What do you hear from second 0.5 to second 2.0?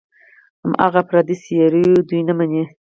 هماغه افراطي څېرې